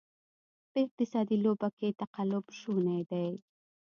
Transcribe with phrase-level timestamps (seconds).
[0.71, 3.29] په اقتصادي لوبه کې تقلب شونې دی.